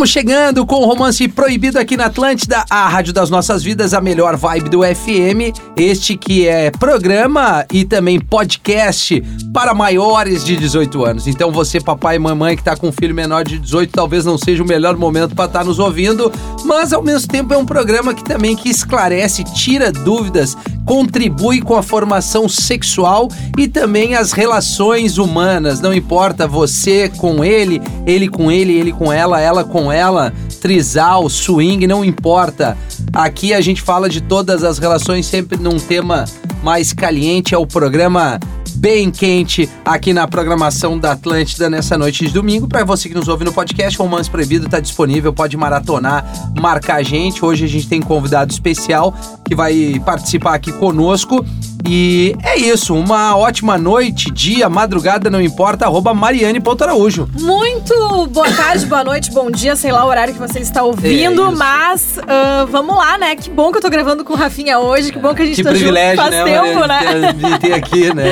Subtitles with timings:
[0.00, 4.00] Estamos chegando com o Romance Proibido aqui na Atlântida, a rádio das nossas vidas, a
[4.00, 5.54] melhor vibe do FM.
[5.76, 11.26] Este que é programa e também podcast para maiores de 18 anos.
[11.26, 14.38] Então você, papai e mamãe que está com um filho menor de 18, talvez não
[14.38, 16.32] seja o melhor momento para estar tá nos ouvindo,
[16.64, 21.76] mas ao mesmo tempo é um programa que também que esclarece, tira dúvidas, contribui com
[21.76, 25.80] a formação sexual e também as relações humanas.
[25.80, 31.28] Não importa você com ele, ele com ele, ele com ela, ela com ela, trisal,
[31.28, 32.76] swing, não importa.
[33.12, 36.24] Aqui a gente fala de todas as relações sempre num tema
[36.62, 38.38] mais caliente, é o programa
[38.76, 42.66] bem quente aqui na programação da Atlântida nessa noite de domingo.
[42.66, 46.24] Para você que nos ouve no podcast, Romance Proibido está disponível, pode maratonar,
[46.58, 47.44] marcar a gente.
[47.44, 51.44] Hoje a gente tem um convidado especial que vai participar aqui conosco.
[51.88, 57.28] E é isso, uma ótima noite, dia, madrugada, não importa, arroba Mariane Araújo.
[57.38, 61.44] Muito boa tarde, boa noite, bom dia, sei lá o horário que você está ouvindo,
[61.46, 63.36] é mas uh, vamos lá, né?
[63.36, 65.56] Que bom que eu tô gravando com o Rafinha hoje, que bom que a gente
[65.56, 67.32] que tá privilégio, junto faz né, tempo, né?
[67.32, 68.24] De ter aqui, né?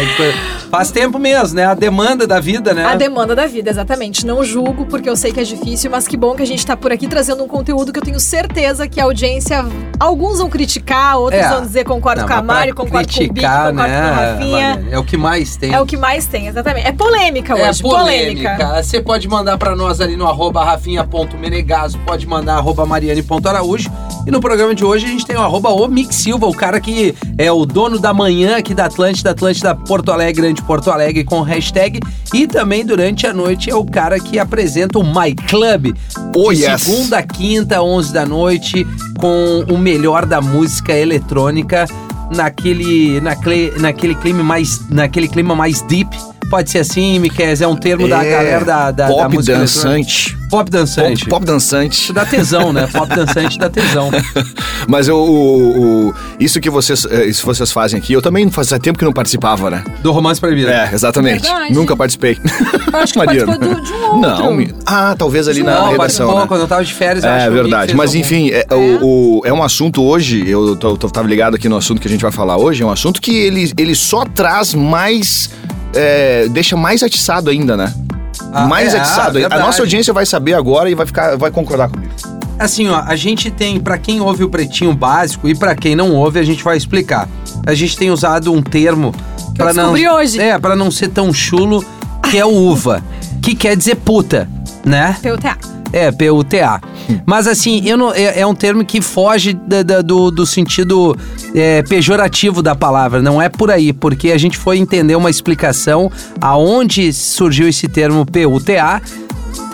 [0.70, 1.64] Faz tempo mesmo, né?
[1.64, 2.84] A demanda da vida, né?
[2.84, 4.26] A demanda da vida, exatamente.
[4.26, 6.76] Não julgo, porque eu sei que é difícil, mas que bom que a gente tá
[6.76, 9.64] por aqui trazendo um conteúdo que eu tenho certeza que a audiência.
[9.98, 11.48] Alguns vão criticar, outros É.
[11.48, 14.84] vão dizer concordo Não, com a Mari, criticar, concordo com o né?
[14.90, 15.72] É o que mais tem.
[15.72, 16.86] É o que mais tem, exatamente.
[16.86, 18.82] É polêmica É hoje, polêmica.
[18.82, 23.90] Você pode mandar pra nós ali no arroba rafinha.menegaso, pode mandar arroba mariane.araújo.
[24.26, 26.80] E no programa de hoje a gente tem o arroba o Mick Silva, o cara
[26.80, 31.24] que é o dono da manhã aqui da Atlântida, Atlântida Porto Alegre, Grande Porto Alegre,
[31.24, 32.00] com hashtag.
[32.34, 35.96] E também durante a noite é o cara que apresenta o My Club.
[36.36, 36.82] Oh, yes.
[36.82, 38.86] Segunda, quinta, 11 da noite,
[39.18, 41.86] com o melhor da música eletrônica
[42.30, 46.08] naquele, naquele, naquele clima mais naquele clima mais deep.
[46.50, 49.52] Pode ser assim, Miquel, é um termo da É, galera da, da, pop da música
[49.56, 49.82] eletrônica.
[50.00, 50.38] dançante.
[50.48, 51.18] Pop dançante.
[51.24, 52.00] Pop, pop dançante.
[52.00, 52.86] Isso dá tesão, né?
[52.92, 54.10] Pop dançante dá tesão.
[54.88, 58.50] Mas eu, o, o- isso que vocês, eh, isso que vocês fazem aqui, eu também
[58.50, 59.84] fazia tempo que não participava, né?
[60.02, 60.70] Do romance proibido.
[60.70, 61.42] É, exatamente.
[61.42, 61.74] Verdade.
[61.74, 62.38] Nunca participei.
[62.92, 64.20] Eu acho que participou do- de um outro.
[64.20, 65.98] Não, ah, talvez ali na Não, redação.
[65.98, 66.46] participou né?
[66.48, 67.24] quando eu tava de férias.
[67.24, 68.20] eu acho É verdade, mas algum.
[68.20, 71.76] enfim, é, O, o- é um assunto hoje, eu tô, tô- tava ligado aqui no
[71.76, 74.72] assunto que a gente vai falar hoje, é um assunto que ele, ele só traz
[74.72, 75.50] mais,
[75.94, 77.92] é, deixa mais atiçado ainda, né?
[78.52, 79.20] Ah, mais é, atiçado.
[79.20, 79.62] ah, a verdade.
[79.62, 82.12] nossa audiência vai saber agora e vai ficar, vai concordar comigo.
[82.58, 86.14] Assim, ó, a gente tem, pra quem ouve o pretinho básico e pra quem não
[86.14, 87.28] ouve, a gente vai explicar.
[87.64, 89.14] A gente tem usado um termo
[89.56, 90.40] pra não hoje.
[90.40, 91.84] É, para não ser tão chulo,
[92.28, 93.02] que é o uva,
[93.40, 94.48] que quer dizer puta,
[94.84, 95.16] né?
[95.22, 95.56] PUTA.
[95.92, 96.80] É, PUTA.
[97.26, 101.16] Mas assim, eu não, é, é um termo que foge da- da- do, do sentido
[101.54, 103.22] é, pejorativo da palavra.
[103.22, 106.10] Não é por aí, porque a gente foi entender uma explicação
[106.40, 109.00] aonde surgiu esse termo PUTA.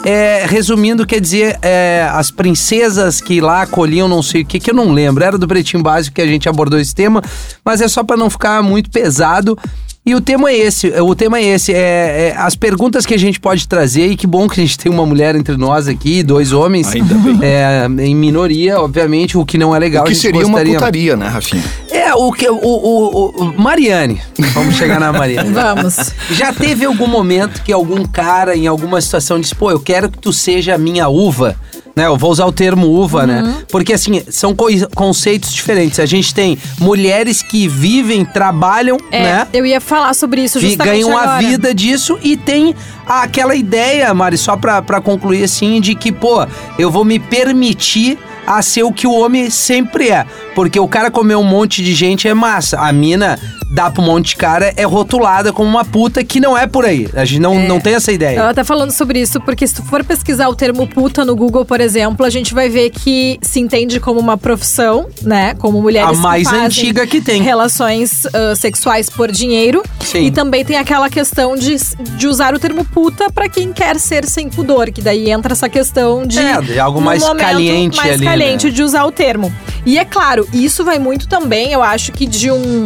[0.04, 4.70] É, resumindo, quer dizer, é, as princesas que lá acolhiam não sei o que, que
[4.70, 5.24] eu não lembro.
[5.24, 7.22] Era do Pretinho Básico que a gente abordou esse tema,
[7.64, 9.58] mas é só para não ficar muito pesado.
[10.06, 13.18] E o tema é esse, o tema é esse, é, é as perguntas que a
[13.18, 16.22] gente pode trazer, e que bom que a gente tem uma mulher entre nós aqui,
[16.22, 17.38] dois homens, Ainda bem.
[17.40, 20.02] é, em minoria, obviamente, o que não é legal.
[20.02, 20.72] o a que gente seria gostaria...
[20.72, 21.64] uma putaria, né, Rafinha?
[21.90, 22.46] É, o que.
[22.50, 24.20] O, o, o- Mariane.
[24.52, 25.48] Vamos chegar na Mariane.
[25.54, 25.96] Vamos.
[26.32, 30.18] Já teve algum momento que algum cara, em alguma situação, disse: pô, eu quero que
[30.18, 31.56] tu seja a minha uva?
[31.96, 33.54] Né, eu vou usar o termo uva, né?
[33.70, 34.52] Porque, assim, são
[34.96, 36.00] conceitos diferentes.
[36.00, 39.48] A gente tem mulheres que vivem, trabalham, É, né?
[39.52, 41.38] eu ia falar sobre isso E justamente ganham a agora.
[41.38, 42.74] vida disso e tem
[43.06, 46.44] aquela ideia, Mari, só pra, pra concluir assim, de que, pô,
[46.78, 50.26] eu vou me permitir a ser o que o homem sempre é.
[50.54, 52.78] Porque o cara comer um monte de gente é massa.
[52.80, 53.38] A mina
[53.70, 56.84] dá pra um monte de cara é rotulada como uma puta que não é por
[56.84, 57.08] aí.
[57.14, 58.38] A gente não, não tem essa ideia.
[58.38, 61.64] Ela tá falando sobre isso porque se tu for pesquisar o termo puta no Google,
[61.64, 65.54] por exemplo, a gente vai ver que se entende como uma profissão, né?
[65.54, 67.42] Como mulheres A que mais fazem antiga que tem.
[67.42, 69.82] Relações ah, sexuais por dinheiro.
[70.00, 70.26] Sim.
[70.26, 71.76] E também tem aquela questão de,
[72.16, 75.68] de usar o termo puta pra quem quer ser sem pudor, que daí entra essa
[75.68, 78.72] questão de É, de algo mais caliente mais ali, caliente né?
[78.72, 79.52] de usar o termo.
[79.84, 82.84] E é claro, isso vai muito também, eu acho que de um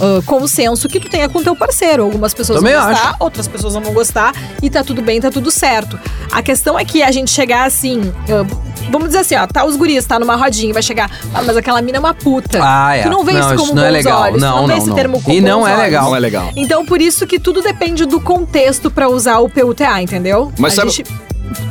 [0.00, 2.04] ah, consenso que tu tenha com teu parceiro.
[2.04, 3.16] Algumas pessoas Também vão gostar, acho.
[3.20, 5.98] outras pessoas não vão gostar e tá tudo bem, tá tudo certo.
[6.30, 8.44] A questão é que a gente chegar assim, ah,
[8.90, 11.80] vamos dizer assim, ó, tá os guris, tá numa rodinha, vai chegar, ah, mas aquela
[11.82, 12.58] mina é uma puta.
[12.62, 13.02] Ah, é.
[13.02, 14.20] Tu não vê Não, isso isso como não é bons legal.
[14.22, 14.94] olhos, Não, tu não, vê não, esse não.
[14.96, 15.82] termo com E não bons é olhos.
[15.84, 16.04] legal.
[16.04, 16.52] Não é legal.
[16.56, 20.52] Então, por isso que tudo depende do contexto pra usar o PUTA, entendeu?
[20.58, 21.04] Mas a sabe- gente...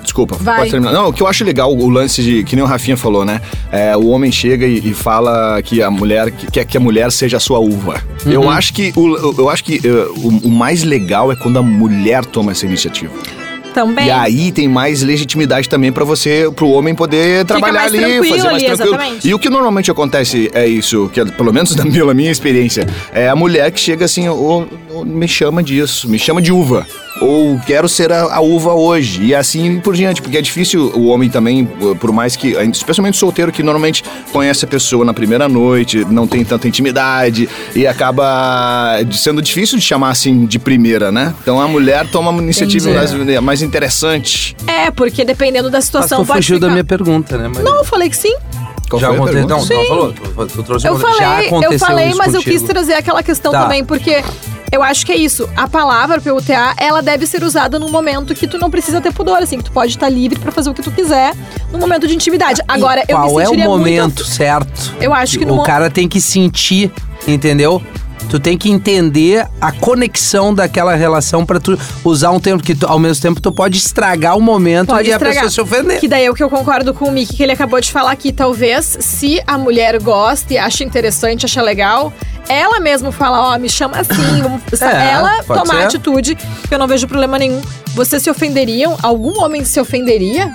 [0.03, 0.57] Desculpa, Vai.
[0.59, 0.93] pode terminar.
[0.93, 3.41] Não, o que eu acho legal, o lance de, que nem o Rafinha falou, né?
[3.71, 7.11] É, o homem chega e, e fala que a mulher que quer que a mulher
[7.11, 8.01] seja a sua uva.
[8.25, 8.31] Uhum.
[8.31, 11.61] Eu acho que, o, eu acho que eh, o, o mais legal é quando a
[11.63, 13.11] mulher toma essa iniciativa.
[13.73, 14.07] Também.
[14.07, 18.45] E aí tem mais legitimidade também pra você, pro homem poder trabalhar ali, fazer mais
[18.45, 18.71] ali, tranquilo.
[18.95, 19.27] exatamente.
[19.27, 22.87] E o que normalmente acontece é isso, que é, pelo menos na minha, minha experiência,
[23.13, 24.33] é a mulher que chega assim, "Ô,
[24.63, 24.67] ô,
[25.05, 26.85] me chama disso, me chama de uva.
[27.19, 29.23] Ou quero ser a, a uva hoje.
[29.23, 31.65] E assim por diante, porque é difícil o homem também,
[31.99, 36.27] por mais que, especialmente o solteiro, que normalmente conhece a pessoa na primeira noite, não
[36.27, 41.33] tem tanta intimidade e acaba sendo difícil de chamar assim de primeira, né?
[41.41, 43.11] Então a mulher toma uma iniciativa mais,
[43.41, 44.55] mais interessante.
[44.67, 46.67] É, porque dependendo da Mas situação tu pode fugiu ficar...
[46.67, 47.63] da minha pergunta, né, Maria?
[47.63, 48.35] Não, eu falei que sim.
[48.89, 49.47] Qual já aconteceu.
[49.47, 50.13] Não, não falou.
[50.13, 52.59] Tu, tu trouxe Eu uma- já falei, aconteceu eu falei, isso mas eu contigo.
[52.59, 53.63] quis trazer aquela questão Tá.
[53.63, 54.23] também, porque
[54.77, 55.49] eu acho que é isso.
[55.55, 59.37] A palavra PUTA, ela deve ser usada num momento que tu não precisa ter pudor,
[59.37, 61.33] assim, que tu pode estar livre pra fazer o que tu quiser
[61.71, 62.61] num momento de intimidade.
[62.67, 64.25] Agora, E eu qual me é o sentiria momento muito...
[64.25, 64.93] certo?
[65.01, 66.91] Eu acho que no o mo- cara tem que sentir,
[67.27, 67.81] entendeu?
[68.29, 72.85] Tu tem que entender a conexão daquela relação pra tu usar um tempo que tu-
[72.85, 75.37] ao mesmo tempo tu pode estragar o momento Pode e estragar.
[75.43, 75.99] a pessoa se ofender.
[75.99, 78.11] Que daí é o que eu concordo com o Mickey, que ele acabou de falar
[78.11, 78.33] aqui.
[78.33, 82.11] Talvez, se a mulher gosta e acha interessante, acha legal,
[82.49, 84.13] ela mesma fala, ó, me chama assim.
[84.43, 85.83] vamos- É, ela tomar ser.
[85.85, 87.61] atitude, que eu não vejo problema nenhum.
[87.95, 88.97] Vocês se ofenderiam?
[89.01, 90.53] Algum homem se ofenderia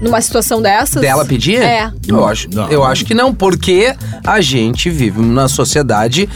[0.00, 1.00] numa situação dessas?
[1.02, 1.60] Dela pedir?
[1.62, 1.90] É.
[2.08, 2.68] Eu acho, Não.
[2.70, 3.94] eu acho que não, porque
[4.24, 6.28] a gente vive numa sociedade.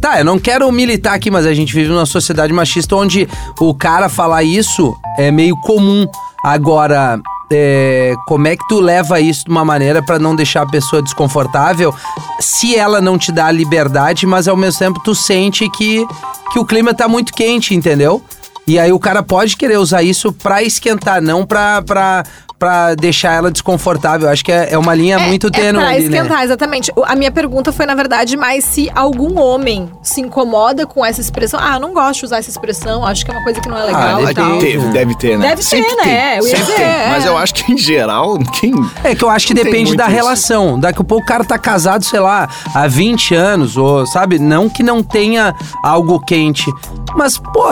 [0.00, 3.28] Tá, eu não quero militar aqui, mas a gente vive numa sociedade machista onde
[3.60, 6.06] o cara falar isso é meio comum.
[6.42, 7.20] Agora,
[7.52, 11.02] é, como é que tu leva isso de uma maneira pra não deixar a pessoa
[11.02, 11.94] desconfortável
[12.40, 16.06] se ela não te dá a liberdade, mas ao mesmo tempo tu sente que,
[16.50, 18.22] que o clima tá muito quente, entendeu?
[18.66, 22.24] E aí o cara pode querer usar isso pra esquentar, não pra, pra,
[22.60, 24.28] pra deixar ela desconfortável.
[24.28, 26.16] Acho que é, é uma linha muito é tênue pra ali, né?
[26.18, 26.92] esquentar, exatamente.
[26.94, 31.20] O- A minha pergunta foi, na verdade, mais se algum homem se incomoda com essa
[31.22, 31.58] expressão.
[31.60, 33.78] Ah, eu não gosto de usar essa expressão, acho que é uma coisa que não
[33.78, 34.52] é legal Ah, e tal.
[34.58, 34.76] depende.
[34.78, 35.48] Deve, deve ter, né?
[35.48, 36.02] Deve ter, Sempre né?
[36.04, 36.84] tem, Eu ia sempre dizer, tem.
[36.84, 37.08] é.
[37.08, 38.74] Mas eu acho que, em geral, quem...
[39.02, 40.14] É que eu acho que depende muito da isso.
[40.14, 40.78] relação.
[40.78, 44.38] Daqui a pouco o cara tá casado, sei lá, há 20 anos, ou sabe?
[44.38, 46.70] Não que não tenha algo quente.
[47.16, 47.64] Mas, pô,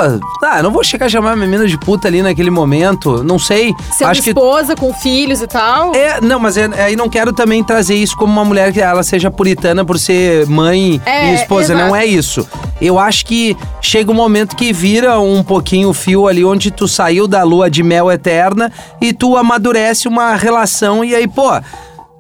[0.43, 3.23] ah, não vou chegar a chamar a menina de puta ali naquele momento.
[3.23, 3.75] Não sei.
[3.93, 4.33] Sendo acho que.
[4.79, 5.95] Com filhos e tal.
[5.95, 9.03] É, não, mas é- aí não quero também trazer isso como uma mulher que ela
[9.03, 11.73] seja puritana por ser mãe É, e esposa.
[11.75, 11.89] exato.
[11.89, 12.47] Não é isso.
[12.81, 16.87] Eu acho que chega um momento que vira um pouquinho o fio ali onde tu
[16.87, 18.71] saiu da lua de mel eterna
[19.01, 21.51] e tu amadurece uma relação e aí, pô.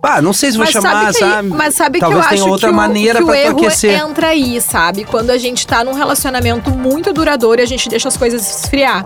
[0.00, 1.48] Ah, não sei se vou Mas chamar, sabe, que, sabe?
[1.48, 3.40] mas sabe Talvez que eu tenha acho outra que o, maneira que o pra tu
[3.40, 4.00] erro aquecer.
[4.00, 5.04] entra aí, sabe?
[5.04, 9.04] Quando a gente tá num relacionamento muito duradouro e a gente deixa as coisas esfriar.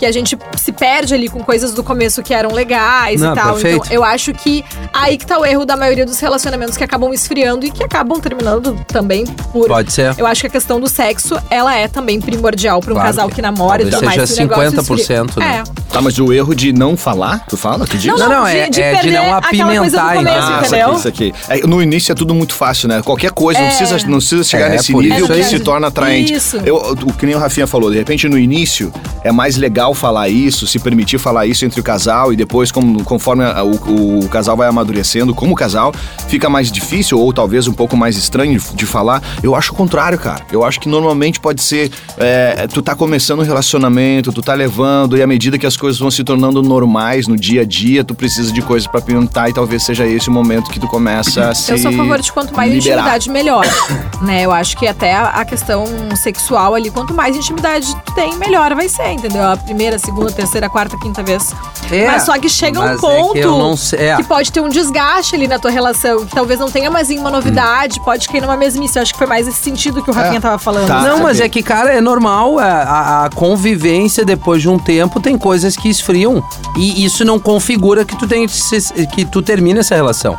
[0.00, 3.34] Que a gente se perde ali com coisas do começo que eram legais Não, e
[3.34, 3.52] tal.
[3.52, 3.76] perfeito.
[3.84, 4.64] Então, eu acho que
[4.94, 8.18] aí que tá o erro da maioria dos relacionamentos que acabam esfriando e que acabam
[8.18, 9.68] terminando também por.
[9.68, 10.14] Pode ser.
[10.18, 13.28] Eu acho que a questão do sexo, ela é também primordial pra um Claro casal
[13.28, 14.20] que que namora e tudo mais.
[14.28, 15.24] seja que o negócio 50%, esfria.
[15.46, 15.62] né?
[15.66, 15.92] É.
[15.92, 17.86] Tá, mas o erro de não falar, tu fala?
[17.86, 18.06] Tu diz?
[18.06, 20.36] Não, Não, não, não, de, é- de é de não apimentar, começo.
[20.38, 20.88] Ah, isso entendeu?
[20.88, 21.34] aqui, isso aqui.
[21.48, 23.02] É, no início é tudo muito fácil, né?
[23.02, 23.70] Qualquer coisa, não, É.
[23.76, 25.44] precisa, não precisa chegar É, nesse nível isso que aí.
[25.44, 26.32] se torna atraente.
[26.32, 26.56] Isso.
[26.64, 28.90] Eu, o que nem o Rafinha falou, de repente no início
[29.24, 33.02] é mais legal falar isso, se permitir falar isso entre o casal e depois, como,
[33.04, 35.92] conforme a- o, o casal vai amadurecendo como casal,
[36.28, 39.22] fica mais difícil ou talvez um pouco mais estranho de, de falar.
[39.42, 40.44] Eu acho o contrário, cara.
[40.52, 41.90] Eu acho que normalmente pode ser.
[42.18, 45.98] é, tu tá começando um relacionamento, tu tá levando, e à medida que as coisas
[46.00, 49.52] vão se tornando normais no dia a dia, tu precisa de coisas pra pimentar e
[49.52, 52.32] talvez seja esse o momento que tu começa a se Eu sou a favor de
[52.32, 52.96] quanto mais liberar.
[52.98, 53.66] intimidade, melhor.
[54.22, 54.42] né?
[54.44, 55.84] Eu acho que até a a questão
[56.16, 59.42] sexual ali, quanto mais intimidade tu tem, melhor vai ser, entendeu?
[59.42, 61.54] A primeira, segunda, terceira, quarta, quinta vez.
[61.90, 64.16] É, mas só que chega um mas é ponto que eu não sei- é.
[64.16, 67.30] que pode ter um desgaste ali na tua relação, que talvez não tenha mais uma
[67.30, 68.98] novidade, pode cair numa mesmice.
[68.98, 70.86] Eu acho que foi mais esse sentido que o Rafinha tava falando.
[70.86, 71.00] Tá.
[71.02, 72.60] Não, mas é que, cara, é normal.
[72.60, 76.42] é, A, a convivência, depois de um tempo, tem coisas que esfriam.
[76.76, 80.38] E isso não configura que tu, tem, que se- que tu termine essa relação.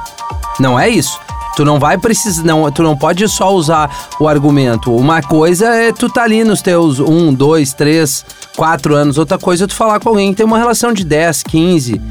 [0.60, 1.20] Não é isso.
[1.62, 2.44] Tu não vai precisar.
[2.44, 3.88] Não, tu não pode só usar
[4.20, 4.96] o argumento.
[4.96, 8.26] Uma coisa é tu tá ali nos teus um, dois, três,
[8.56, 9.20] quatro anos.
[9.20, 12.02] Outra coisa é tu falar com alguém que tem uma relação de 10, 15,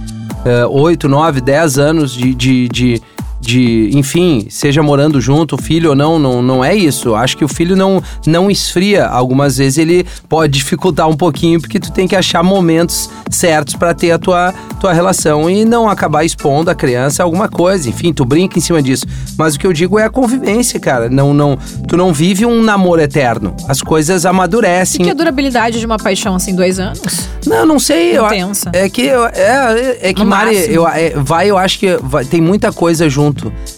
[0.45, 3.03] eh, 8, 9, 10 anos de, de, de,
[3.41, 7.15] de, enfim, seja morando junto, filho ou não, não, não é isso.
[7.15, 9.07] Acho que o filho não, não esfria.
[9.07, 13.95] Algumas vezes ele pode dificultar um pouquinho, porque tu tem que achar momentos certos para
[13.95, 17.89] ter a tua, tua relação e não acabar expondo a criança a alguma coisa.
[17.89, 19.07] Enfim, tu brinca em cima disso.
[19.39, 21.09] Mas o que eu digo é a convivência, cara.
[21.09, 23.55] Não, não, tu não vive um namoro eterno.
[23.69, 25.03] As coisas E amadurecem.
[25.03, 27.01] que é a durabilidade de uma paixão, assim, dois anos?
[27.47, 28.17] Não, não sei.
[28.19, 28.71] Eu, Intensa.
[28.75, 30.75] é que eu- é, é que No Mari, máximo.
[30.75, 33.30] eu, é, vai, eu acho que vai- tem muita coisa junto.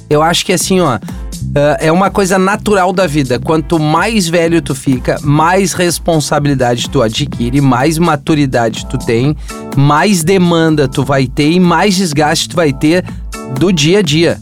[0.08, 0.98] Eu acho que assim, ó,
[1.54, 3.38] é, é uma coisa natural da vida.
[3.38, 9.36] Quanto mais velho tu fica, mais responsabilidade tu adquire, mais maturidade tu tem,
[9.76, 13.04] mais demanda tu vai ter e mais desgaste tu vai ter
[13.58, 14.40] do dia a dia.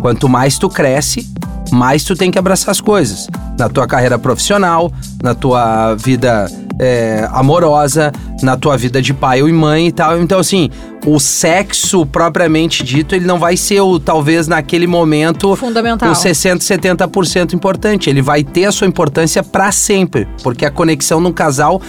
[0.00, 1.26] Quanto mais tu cresce,
[1.70, 3.28] mais tu tem que abraçar as coisas.
[3.58, 4.92] Na tua carreira profissional,
[5.22, 6.50] na tua vida
[6.80, 8.10] é, amorosa,
[8.42, 10.18] na tua vida de pai e mãe e tal.
[10.18, 10.70] Então, assim,
[11.04, 16.10] o sexo propriamente dito, ele não vai ser o, talvez naquele momento Fundamental.
[16.10, 18.08] o 60, 70% importante.
[18.08, 21.82] Ele vai ter a sua importância pra sempre, porque a conexão num casal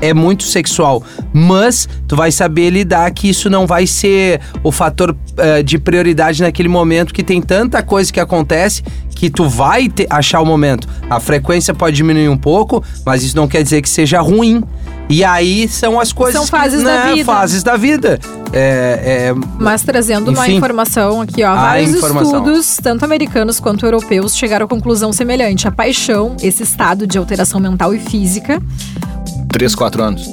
[0.00, 1.02] é muito sexual.
[1.30, 6.42] Mas tu vai saber lidar que isso não vai ser o fator eh, de prioridade
[6.42, 8.82] naquele momento que tem tanta coisa que acontece
[9.18, 10.86] que tu vai ter- achar o momento.
[11.10, 14.62] A frequência pode diminuir um pouco, mas isso não quer dizer que seja ruim.
[15.10, 17.24] E aí são as coisas São que- fases da né, vida.
[17.24, 18.20] fases da vida.
[18.52, 20.58] É, é, Mas trazendo uma Enfim.
[20.58, 21.52] informação aqui, ó.
[21.52, 22.38] Vários informação.
[22.38, 25.66] estudos, tanto americanos quanto europeus, chegaram à conclusão semelhante.
[25.66, 28.62] A paixão, esse estado de alteração mental e física,
[29.50, 30.28] Três, quatro anos.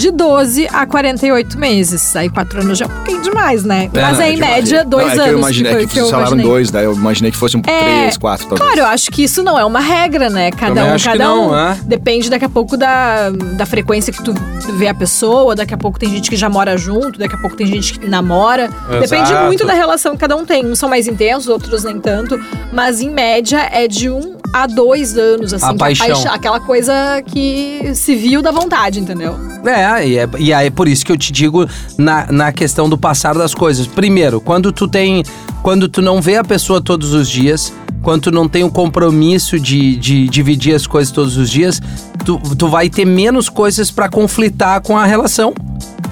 [0.00, 2.16] De 12 a 48 meses.
[2.16, 3.90] Aí quatro anos já é um pouquinho demais, né?
[3.92, 4.54] É, Mas não, é em demais.
[4.54, 5.24] média dois não, é anos.
[5.24, 6.46] que eu imaginei foi que, vocês falaram imaginei.
[6.46, 8.66] dois, daí eu imaginei que fosse um É, três, quatro, talvez.
[8.66, 10.50] Claro, eu acho que isso não é uma regra, né?
[10.50, 11.58] Cada Também um, que cada não, um.
[11.58, 11.78] é.
[11.84, 14.32] Depende daqui a pouco da, da frequência que tu
[14.76, 17.54] vê a pessoa, daqui a pouco tem gente que já mora junto, daqui a pouco
[17.56, 18.68] tem gente que namora.
[19.00, 19.46] Depende Exato.
[19.46, 20.64] muito da relação que cada um tem.
[20.64, 22.40] Uns são mais intensos, outros nem tanto.
[22.72, 25.64] Mas em média é de um a dois anos, assim.
[25.66, 26.24] A que paixão.
[26.32, 26.92] aquela coisa
[27.24, 29.36] que se viu da vontade, entendeu?
[29.64, 31.66] É, e é, e é por isso que eu te digo
[31.98, 33.86] na, na questão do passar das coisas.
[33.86, 35.22] Primeiro, quando tu tem.
[35.62, 37.70] Quando tu não vê a pessoa todos os dias,
[38.02, 41.80] quando tu não tem o compromisso de, de dividir as coisas todos os dias,
[42.24, 45.52] tu, tu vai ter menos coisas pra conflitar com a relação.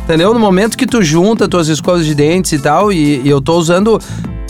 [0.04, 0.32] Entendeu?
[0.32, 3.56] No momento que tu junta tuas escovas de dentes e tal, e, e eu tô
[3.56, 3.98] usando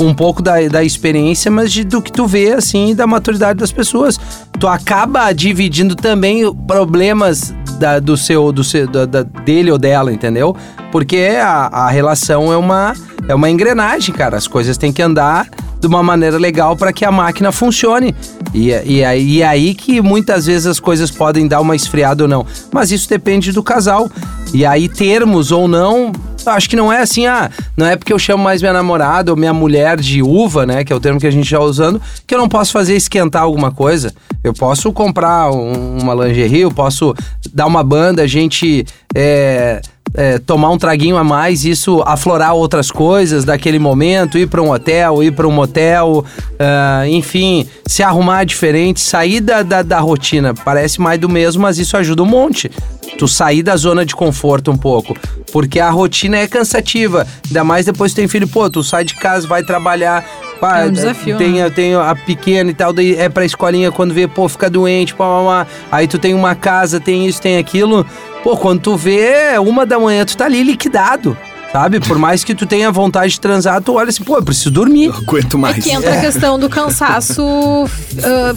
[0.01, 3.73] um pouco da, da experiência, mas de- do que tu vê, assim, da maturidade das
[3.73, 4.19] pessoas.
[4.59, 10.13] Tu acaba dividindo também problemas da- do seu, do seu da- da- dele ou dela,
[10.13, 10.57] entendeu?
[10.93, 12.95] Porque a, a relação é uma,
[13.29, 14.37] é uma engrenagem, cara.
[14.37, 15.47] As coisas têm que andar
[15.81, 18.15] de uma maneira legal para que a máquina funcione.
[18.55, 22.25] E, e, aí- e é aí que muitas vezes as coisas podem dar uma esfriada
[22.25, 22.47] ou não.
[22.73, 24.11] Mas isso depende do casal.
[24.55, 26.11] E aí, termos ou não,
[26.47, 29.37] acho que não é assim, ah, não é porque eu chamo mais minha namorada ou
[29.37, 32.35] minha mulher de uva, né, que é o termo que a gente já usando, que
[32.35, 34.11] eu não posso fazer esquentar alguma coisa.
[34.43, 37.15] Eu posso comprar um- uma lingerie, eu posso
[37.53, 39.83] dar uma banda, a gente é,
[40.15, 44.71] é, tomar um traguinho a mais, isso aflorar outras coisas daquele momento, ir para um
[44.71, 46.25] hotel, ir para um motel,
[46.59, 50.55] ah, enfim, se arrumar diferente, sair da, da, da rotina.
[50.55, 52.71] Parece mais do mesmo, mas isso ajuda um monte.
[53.17, 55.17] Tu sair da zona de conforto um pouco.
[55.53, 57.27] Porque a rotina é cansativa.
[57.47, 60.25] Ainda mais depois que tem filho, pô, tu sai de casa, vai trabalhar.
[60.61, 61.65] Pá, É um desafio, Tem, né?
[61.67, 65.15] eu tenho a pequena e tal, daí é pra escolinha quando vê, pô, fica doente,
[65.15, 65.67] pá, pá, pá.
[65.93, 68.05] aí tu tem uma casa, tem isso, tem aquilo.
[68.43, 71.37] Pô, quando tu vê, uma da manhã, tu tá ali liquidado,
[71.73, 71.99] sabe?
[72.01, 75.07] Por mais que tu tenha vontade de transar, tu olha assim, pô, eu preciso dormir.
[75.07, 75.85] Eu aguento É mais.
[75.85, 77.89] que entra a questão do cansaço uh,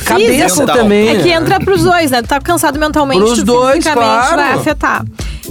[0.06, 0.66] Cabeça físico.
[0.68, 1.10] também.
[1.10, 2.22] É que entra pros dois, né?
[2.22, 4.36] Tu tá cansado mentalmente, Pros tu dois, fisicamente claro.
[4.38, 5.04] vai afetar.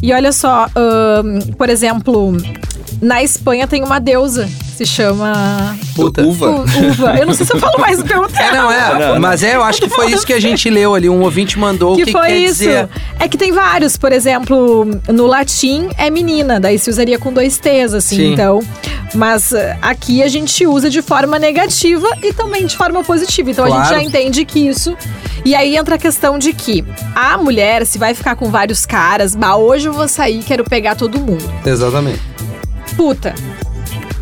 [0.03, 2.37] E olha só, ahn, por exemplo,
[3.01, 6.23] na Espanha tem uma deusa que se chama Puta.
[6.23, 6.51] Uva.
[6.51, 7.17] U- Uva.
[7.19, 9.19] Eu não sei se eu falo mais pelo É, não, é.
[9.19, 11.09] Mas é, eu acho que foi isso que a gente leu ali.
[11.09, 12.59] Um ouvinte mandou que o que foi quer isso.
[12.59, 12.89] dizer.
[13.19, 17.59] É que tem vários, por exemplo, no latim é menina, daí se usaria com dois
[17.59, 18.33] T's, assim, Sim.
[18.33, 18.61] então.
[19.15, 23.51] Mas eh, aqui a gente usa de forma negativa e também de forma positiva.
[23.51, 23.95] Então a gente Claro.
[23.97, 24.97] já entende que isso.
[25.45, 29.35] E aí entra a questão de que a mulher, se vai ficar com vários caras,
[29.35, 31.43] bah, hoje eu vou sair, quero pegar todo mundo.
[31.67, 32.21] Exatamente.
[32.97, 33.35] Puta.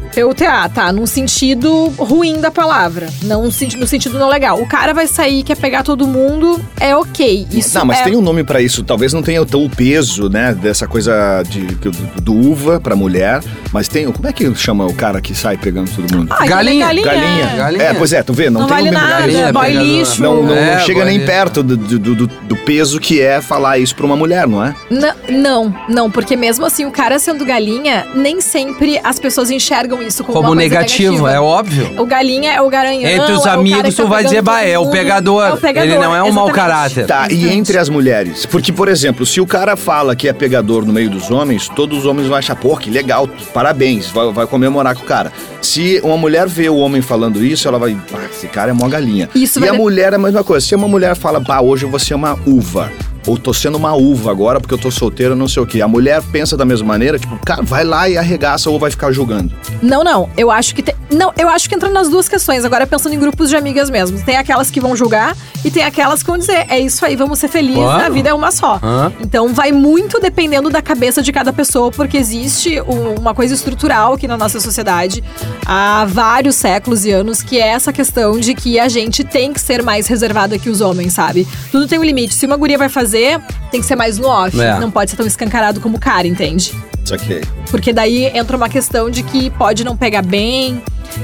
[0.09, 0.93] PUTA, tá?
[0.93, 3.09] Num sentido ruim da palavra.
[3.23, 4.61] Não no senti- no sentido não legal.
[4.61, 7.47] O cara vai sair, quer pegar todo mundo, é ok.
[7.53, 8.83] Isso não, mas é tem um nome pra isso.
[8.83, 10.55] Talvez não tenha tão o peso, né?
[10.55, 13.43] Dessa coisa de, do, do uva pra mulher.
[13.73, 14.11] Mas tem.
[14.11, 16.29] Como é que chama o cara que sai pegando todo mundo?
[16.33, 16.87] Ah, Galinha.
[16.87, 17.05] galinha.
[17.07, 17.47] Galinha.
[17.57, 17.83] Galinha.
[17.85, 19.87] É, pois é, tu vê, não, Não, tem vale o mesmo nada, galinha, boy pegador.
[19.89, 20.23] lixo.
[20.23, 23.41] Não, não, É, não chega nem boy- perto do, do, do- do peso que é
[23.41, 24.75] falar isso pra uma mulher, não é?
[24.91, 30.03] N- não, não, porque mesmo assim, o cara sendo galinha, nem sempre as pessoas enxergam
[30.09, 31.33] isso como, Como uma coisa negativo, negativa.
[31.33, 31.95] é óbvio.
[31.99, 33.09] O galinha é o garanhão.
[33.11, 35.47] Entre os é amigos, que tá tu vai dizer, bah, é o pegador.
[35.47, 37.07] É o pegador, Ele não é um mau caráter.
[37.07, 37.59] Tá, e Exatamente.
[37.59, 38.47] entre as mulheres?
[38.47, 41.99] Porque, por exemplo, se o cara fala que é pegador no meio dos homens, todos
[41.99, 45.33] os homens vão achar, pô, que legal, parabéns, vai, vai comemorar com o cara.
[45.63, 48.89] Se uma mulher vê o homem falando isso, ela vai, ah, esse cara é mó
[48.89, 49.29] galinha.
[49.35, 50.67] Isso e a de- mulher é a mesma coisa.
[50.67, 52.91] Se uma mulher fala, pá, hoje eu vou ser uma uva.
[53.29, 55.83] Ou tô sendo uma uva agora porque eu tô solteira, não sei o quê.
[55.83, 59.13] A mulher pensa da mesma maneira, tipo, cara, vai lá e arregaça ou vai ficar
[59.13, 59.53] julgando.
[59.83, 60.31] Não, não.
[60.37, 60.95] Eu acho que tem.
[61.11, 62.65] Não, eu acho que entra nas duas questões.
[62.65, 64.21] Agora pensando em grupos de amigas mesmo.
[64.23, 67.39] Tem aquelas que vão julgar e tem aquelas que vão dizer: é isso aí, vamos
[67.39, 68.05] ser felizes, Claro.
[68.05, 68.79] a vida é uma só.
[68.83, 69.13] Hã?
[69.21, 74.15] Então vai muito dependendo da cabeça de cada pessoa, porque existe um- uma coisa estrutural
[74.15, 75.23] aqui na nossa sociedade
[75.67, 79.61] há vários séculos e anos, que é essa questão de que a gente tem que
[79.61, 81.47] ser mais reservada que os homens, sabe?
[81.71, 82.35] Tudo tem um limite.
[82.35, 83.18] Se uma guria vai fazer,
[83.71, 84.59] tem que ser mais no off.
[84.61, 84.79] É.
[84.79, 86.73] Não pode ser tão escancarado como o cara, entende?
[87.05, 87.41] Isso aqui.
[87.71, 90.83] Porque daí entra uma questão de que pode não pegar bem.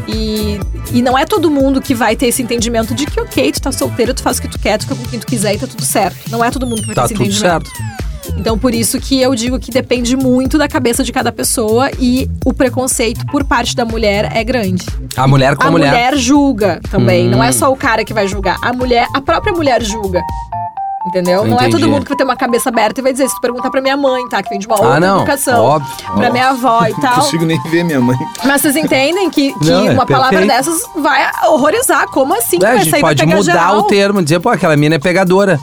[0.08, 0.58] E,
[0.92, 3.70] e não é todo mundo que vai ter esse entendimento de que, ok, tu tá
[3.70, 5.66] solteiro, tu faz o que tu quer, tu fica com quem tu quiser e tá
[5.66, 6.16] tudo certo.
[6.30, 7.68] Não é todo mundo que vai Tá ter esse tudo entendimento.
[7.70, 7.94] certo.
[8.38, 12.28] Então, por isso que eu digo que depende muito da cabeça de cada pessoa e
[12.44, 14.84] o preconceito por parte da mulher é grande.
[15.14, 16.16] A mulher com a a mulher.
[16.16, 17.28] julga também.
[17.28, 17.32] Hum.
[17.32, 18.56] Não é só o cara que vai julgar.
[18.62, 20.22] A mulher, a própria mulher julga.
[21.06, 21.44] Entendeu?
[21.44, 21.82] Não é Entendi.
[21.82, 23.80] todo mundo que vai ter uma cabeça aberta e vai dizer, se tu perguntar pra
[23.82, 24.42] minha mãe, tá?
[24.42, 25.16] Que vem de uma outra Ah, não.
[25.18, 25.62] educação.
[25.62, 25.94] Óbvio.
[26.16, 27.14] Pra minha avó e Não tal.
[27.16, 28.16] consigo nem ver minha mãe.
[28.44, 30.56] Mas vocês entendem que, que Não, é uma palavra perfeito.
[30.56, 32.08] dessas vai horrorizar.
[32.08, 32.58] Como assim?
[32.62, 33.78] É, a gente sair pode mudar geral?
[33.80, 35.60] o termo, dizer, pô, aquela mina é pegadora.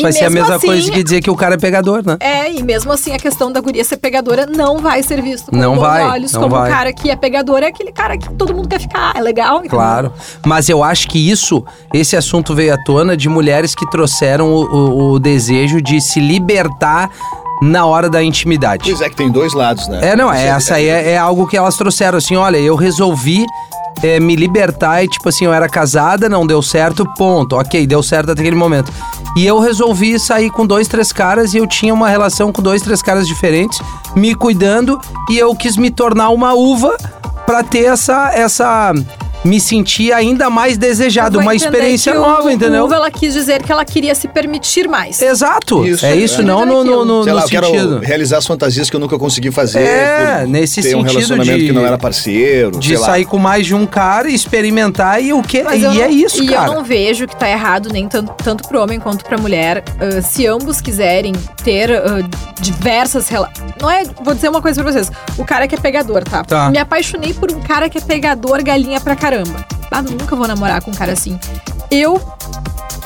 [0.00, 2.16] E Vai ser a mesma assim- coisa que dizer que o cara é pegador, né?
[2.20, 5.56] É, e mesmo assim a questão da guria ser pegadora não vai ser visto com
[5.56, 6.32] Não bons vai, olhos.
[6.32, 6.70] não como vai.
[6.70, 9.12] o cara que é pegador é aquele cara que todo mundo quer ficar.
[9.14, 9.78] É legal, entendeu?
[9.78, 10.12] Claro.
[10.44, 14.64] Mas eu acho que isso, esse assunto veio à tona de mulheres que trouxeram o,
[14.64, 17.10] o- o desejo de se libertar
[17.62, 18.84] na hora da intimidade.
[18.84, 20.00] Pois é que tem dois lados, né?
[20.12, 23.44] É, não, é, essa aí é, é algo que elas trouxeram, assim, olha, eu resolvi
[24.02, 27.56] é, me libertar e, tipo assim, eu era casada, não deu certo, ponto.
[27.56, 28.90] Ok, deu certo até aquele momento.
[29.36, 32.82] E eu resolvi sair com dois, três caras e eu tinha uma relação com dois,
[32.82, 33.80] três caras diferentes,
[34.14, 36.96] me cuidando, e eu quis me tornar uma uva
[37.46, 38.92] pra ter essa, essa
[39.44, 42.82] me sentir ainda mais desejado, uma experiência que o- nova, entendeu?
[42.82, 45.20] O Uva, ela quis dizer que ela queria se permitir mais.
[45.22, 45.86] Exato.
[45.86, 46.44] Isso, é isso, é.
[46.44, 47.60] não no, no, no, Sei no lá, sentido.
[47.72, 49.80] quero realizar as fantasias que eu nunca consegui fazer.
[49.80, 52.78] É, nesse ter um sentido relacionamento de- que não era parceiro.
[52.78, 53.06] De sei lá.
[53.06, 56.08] sair com mais de um cara e experimentar e o que Mas e não- é
[56.10, 56.68] isso, e cara.
[56.68, 59.82] eu não vejo que tá errado nem tanto, tanto pro homem quanto pra mulher.
[60.00, 61.32] ah, se ambos quiserem
[61.64, 62.18] ter ah,
[62.60, 63.58] diversas relações.
[63.80, 64.02] Não é.
[64.22, 65.10] Vou dizer uma coisa pra vocês.
[65.38, 66.44] O cara que é pegador, tá?
[66.44, 66.70] Tá.
[66.70, 69.29] Me apaixonei por um cara que é pegador galinha pra caramba.
[69.90, 71.38] Ah, nunca vou namorar com um cara assim.
[71.90, 72.20] Eu.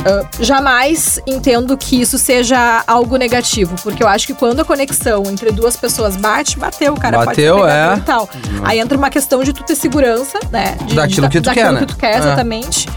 [0.04, 5.22] ah, jamais entendo que isso seja algo negativo, porque eu acho que quando a conexão
[5.26, 7.94] entre duas pessoas bate, bateu, o cara Bateu, pode é.
[7.96, 8.28] e tal.
[8.64, 10.76] Aí entra uma questão de tu ter segurança, né?
[10.84, 11.80] De, Daquilo de- que tu daquilo quer, né?
[11.80, 12.18] que tu quer, É.
[12.18, 12.88] exatamente.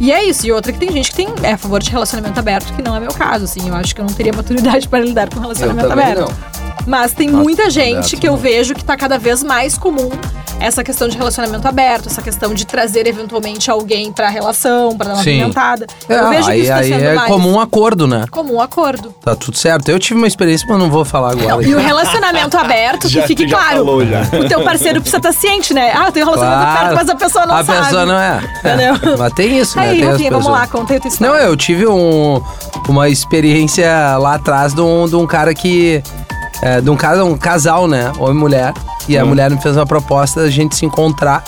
[0.00, 0.46] E é isso.
[0.46, 2.94] E outra que tem gente que tem, é a favor de relacionamento aberto, que não
[2.94, 3.68] é meu caso, assim.
[3.68, 6.32] Eu acho que eu não teria maturidade para lidar com relacionamento aberto.
[6.86, 10.08] Mas tem muita gente que eu vejo que tá cada vez mais comum
[10.60, 15.14] essa questão de relacionamento aberto, essa questão de trazer eventualmente alguém pra relação, pra dar
[15.14, 15.38] uma Sim.
[15.38, 15.86] pimentada.
[16.08, 18.24] É, eu vejo que aí isso tá aí sendo é mais comum acordo, né?
[18.30, 19.14] comum acordo.
[19.24, 19.88] Tá tudo certo.
[19.88, 21.62] Eu tive uma experiência, mas não vou falar agora.
[21.64, 23.76] E o relacionamento aberto, que Já- fique já claro.
[23.76, 24.22] falou, já.
[24.38, 25.92] O teu parceiro precisa estar ciente, né?
[25.94, 26.78] Ah, eu tenho relacionamento Claro.
[26.86, 27.78] aberto, mas a pessoa não a sabe.
[27.84, 28.40] pessoa não é.
[28.58, 28.94] Entendeu?
[29.14, 29.88] É, Mas tem isso, né?
[29.90, 30.60] Aí, Tem as Rafinha, vamos pessoas.
[30.60, 31.32] lá, conta aí a tua história.
[31.34, 32.42] Não, eu tive um,
[32.88, 36.02] uma experiência lá atrás de um, de um cara que.
[36.62, 38.10] é, de um, cara, um casal, né?
[38.18, 38.74] Homem e mulher.
[39.08, 39.28] E a Hum.
[39.28, 41.42] mulher me fez uma proposta da gente se encontrar.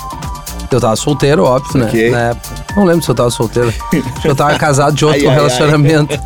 [0.71, 1.87] Eu tava solteiro, óbvio, né?
[1.87, 2.11] Ok.
[2.11, 2.49] Na época.
[2.77, 3.73] Não lembro se eu tava solteiro.
[4.25, 5.37] Eu tava casado de outro Ai, ai, ai.
[5.37, 6.19] relacionamento.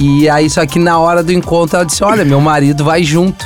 [0.00, 3.44] E aí, só que na hora do encontro ela disse: Olha, meu marido vai junto.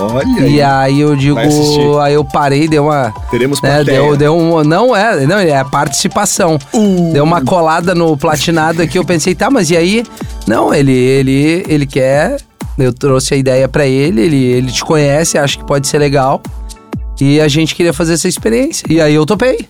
[0.00, 1.00] Olha E aí.
[1.00, 1.38] eu digo,
[2.00, 3.12] aí eu parei, deu uma.
[3.30, 4.00] Teremos né, plateia.
[4.02, 4.62] deu, deu um.
[4.62, 6.58] Não é, não, é participação.
[6.72, 7.10] Uh.
[7.12, 10.04] Deu uma colada no platinado aqui, eu pensei, tá, mas e aí?
[10.46, 12.38] Não, ele, ele, ele quer.
[12.78, 16.40] Eu trouxe a ideia pra ele, ele, ele te conhece, acha que pode ser legal.
[17.20, 18.86] E a gente queria fazer essa experiência.
[18.88, 19.66] E aí eu topei.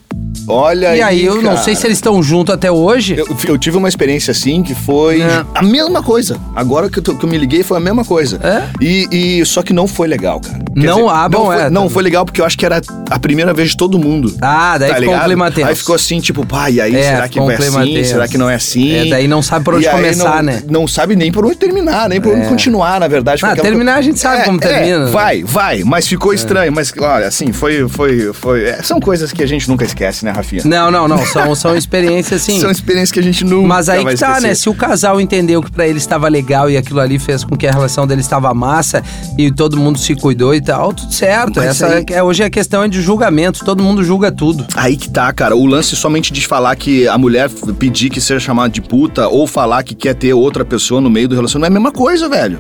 [0.51, 1.57] Olha e aí eu não cara.
[1.59, 3.17] sei se eles estão juntos até hoje.
[3.19, 5.45] Eu, eu tive uma experiência assim que foi É.
[5.55, 6.39] a mesma coisa.
[6.57, 8.41] Agora que eu, tô- que eu me liguei foi a mesma coisa.
[8.43, 8.63] É?
[8.83, 10.59] E, e- só que não foi legal, cara.
[10.75, 11.91] Não, ah, bom, não foi, é, Não tá.
[11.91, 14.35] foi legal porque eu acho que era a primeira vez de todo mundo.
[14.41, 15.27] Ah, daí tá ficou um ligado?
[15.27, 15.69] clima tenso.
[15.69, 17.95] Aí ficou assim, tipo, pá, e aí, É, será que um vai clima assim?
[17.95, 18.11] tenso.
[18.11, 18.93] Será que não é assim?
[18.95, 20.63] É, daí não sabe por onde E aí começar, não, né?
[20.71, 22.49] Não sabe nem por onde terminar, nem por onde É.
[22.49, 23.45] continuar, na verdade.
[23.45, 25.11] Ah, terminar a gente sabe como termina, né?
[25.11, 26.73] Vai, vai, mas ficou estranho.
[26.73, 28.65] Mas, olha, assim, foi, foi, foi...
[28.65, 30.08] é, são coisas que a gente nunca esquece.
[30.09, 30.63] Esquece, né, Rafinha?
[30.65, 31.25] Não, não, não.
[31.27, 32.59] São, são experiências assim.
[32.61, 34.41] São experiências que a gente nunca Mas aí que tá, esquecer.
[34.49, 34.55] né?
[34.55, 37.67] Se o casal entendeu que pra ele estava legal e aquilo ali fez com que
[37.67, 39.03] a relação dele estava massa
[39.37, 41.57] e todo mundo se cuidou e tal, tudo certo.
[41.57, 44.67] Mas Essa aí- é, hoje a questão é de julgamento, todo mundo julga tudo.
[44.75, 45.55] Aí que tá, cara.
[45.57, 49.47] O lance somente de falar que a mulher pedir que seja chamada de puta ou
[49.47, 52.59] falar que quer ter outra pessoa no meio do relacionamento é a mesma coisa, velho.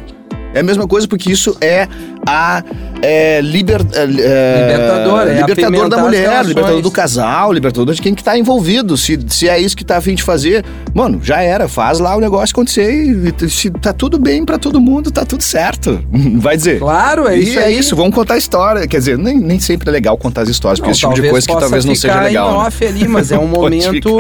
[0.59, 1.87] É a mesma coisa porque isso é
[2.27, 2.64] a
[3.01, 8.25] é, liber, é, Libertador, é libertador da mulher, libertador do casal, libertador de quem que
[8.25, 8.97] tá envolvido.
[8.97, 11.68] Se, se é isso que tá a fim de fazer, mano, já era.
[11.68, 15.25] Faz lá o negócio acontecer e, e se tá tudo bem pra todo mundo, tá
[15.25, 16.01] tudo certo.
[16.38, 16.81] Vai dizer.
[16.81, 17.79] Claro, é e isso é aí.
[17.79, 18.88] isso, vamos contar a história.
[18.88, 21.31] Quer dizer, nem, nem sempre é legal contar as histórias, porque Não, esse tipo de
[21.31, 22.51] coisa que talvez não seja legal.
[22.51, 22.66] Em né?
[22.66, 24.18] off ali, mas é um momento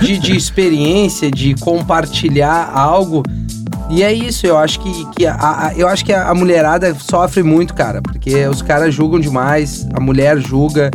[0.00, 3.22] de, de experiência, de compartilhar algo.
[3.90, 7.42] E é isso, eu acho que, que a, a- eu acho que a, mulherada sofre
[7.42, 10.90] muito, cara, porque os caras julgam demais, a mulher julga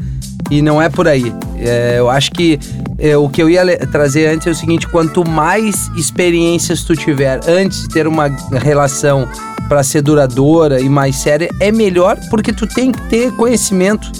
[0.51, 1.33] e não é por aí.
[1.57, 2.59] É, eu acho que
[2.99, 7.39] é, o que eu ia trazer antes é o seguinte: quanto mais experiências tu tiver
[7.47, 8.27] antes de ter uma
[8.61, 9.27] relação
[9.67, 14.11] pra ser duradoura e mais séria, é melhor porque tu tem que ter conhecimento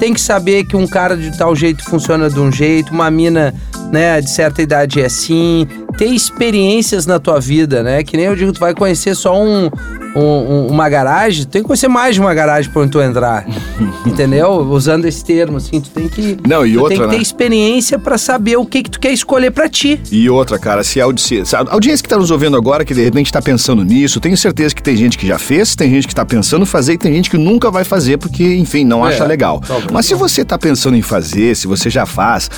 [0.00, 3.54] tem que saber que um cara de tal jeito funciona de um jeito, uma mina,
[3.92, 5.66] né, de certa idade é assim,
[5.98, 8.02] ter experiências na tua vida, né?
[8.02, 9.70] Que nem eu digo, tu vai conhecer só um,
[10.16, 13.00] um- um- uma garagem, tu tem que conhecer mais de uma garagem pra onde tu
[13.00, 13.44] entrar.
[14.06, 14.50] entendeu?
[14.70, 16.36] Usando esse termo, assim, tu tem que.
[16.46, 17.22] Não, e outra, tem que ter né?
[17.22, 20.00] experiência pra saber o que, que tu quer escolher pra ti.
[20.10, 22.94] E outra, cara, se a audiência, se a audiência que tá nos ouvindo agora, que
[22.94, 26.08] de repente tá pensando nisso, tenho certeza que tem gente que já fez, tem gente
[26.08, 29.06] que tá pensando em fazer e tem gente que nunca vai fazer porque, enfim, não
[29.06, 29.62] É, acha legal.
[29.92, 32.50] Mas se você tá pensando em fazer, se você já faz,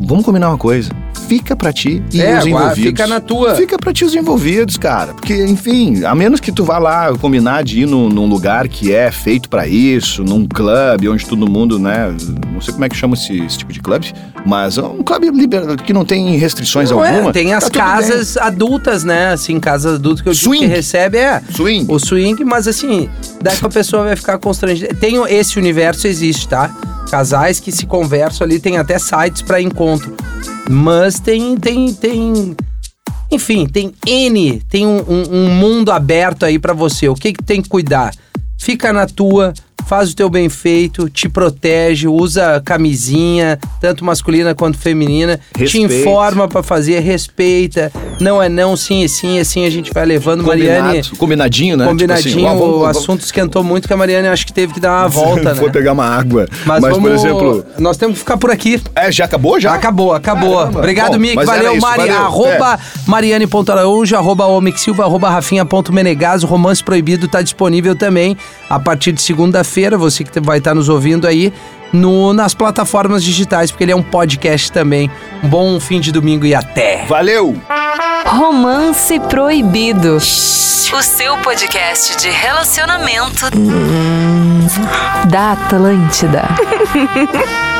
[0.00, 0.90] vamos combinar uma coisa.
[1.28, 2.82] Fica pra ti e É, os envolvidos.
[2.84, 3.54] fica na tua.
[3.54, 5.14] Fica pra ti os envolvidos, cara.
[5.14, 8.92] Porque, enfim, a menos que tu vá lá combinar de ir num, num lugar que
[8.92, 12.12] é feito pra isso, num clube onde todo mundo, né?
[12.52, 14.12] Não sei como é que chama esse, esse tipo de clube,
[14.44, 17.32] mas é um clube liber, que não tem restrições Não é, alguma.
[17.32, 19.28] tem as tá casas adultas, né?
[19.32, 20.60] Assim, casas adultas que eu digo Swing.
[20.64, 21.40] que recebe é.
[21.54, 21.86] Swing.
[21.88, 23.08] O swing, mas assim,
[23.40, 24.92] daí que a pessoa vai ficar constrangida.
[24.94, 26.70] Tem o- esse universo existe, tá?
[27.10, 30.16] Casais que se conversam ali, tem até sites pra encontro.
[30.68, 32.56] Mas tem tem tem
[33.30, 37.08] enfim, tem N, tem um, um- um mundo aberto aí pra você.
[37.08, 38.12] O que que tem que cuidar?
[38.58, 39.52] Fica na tua,
[39.90, 46.46] faz o teu bem feito, te protege, usa camisinha, tanto masculina quanto feminina, te informa
[46.46, 47.90] pra fazer, respeita.
[48.20, 50.44] Não é não, sim é sim, assim a gente vai levando.
[50.44, 51.16] Mariane, Combinado.
[51.16, 51.86] Combinadinho, né?
[51.86, 54.78] combinadinho, Tipo assim, o vamos- assunto esquentou muito que a Mariane acho que teve que
[54.78, 55.72] dar uma volta, Foi né?
[55.72, 56.46] pegar uma água.
[56.64, 57.64] Mas, Mas, vamos, por exemplo.
[57.76, 58.80] nós temos que ficar por aqui.
[58.94, 59.58] É, já acabou?
[59.58, 59.74] Já?
[59.74, 60.58] Acabou, acabou.
[60.58, 60.78] Caramba.
[60.78, 61.34] Obrigado, Bom, Mick.
[61.44, 61.98] Valeu, isso, Mari.
[62.02, 62.14] valeu.
[62.14, 62.18] É.
[62.18, 66.46] Arroba Mariane.araújo, arroba Omix Silva, arroba Rafinha.menegaso.
[66.46, 68.36] Romance Proibido tá disponível também
[68.68, 69.79] a partir de segunda-feira.
[69.96, 71.52] Você que vai estar nos ouvindo aí
[71.92, 75.10] no, nas plataformas digitais, porque ele é um podcast também.
[75.42, 77.04] Um bom fim de domingo e até.
[77.06, 77.56] Valeu!
[78.26, 80.16] Romance Proibido.
[80.16, 83.46] O seu podcast de relacionamento
[85.28, 86.42] da Atlântida.